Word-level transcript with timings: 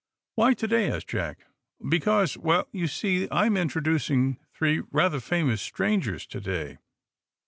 "Why 0.33 0.55
to 0.55 0.67
day?" 0.67 0.89
asked 0.89 1.09
Jack. 1.09 1.45
"Because 1.87 2.35
well, 2.35 2.67
you 2.71 2.87
see, 2.87 3.29
I 3.29 3.45
am 3.45 3.55
introducing 3.55 4.39
three 4.51 4.81
rather 4.89 5.19
famous 5.19 5.61
strangers 5.61 6.25
to 6.25 6.41
day." 6.41 6.79